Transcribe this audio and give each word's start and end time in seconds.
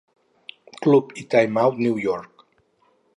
Club" 0.85 1.13
i 1.23 1.27
"Time 1.35 1.61
Out" 1.65 1.77
New 1.89 1.93
York. 2.07 2.47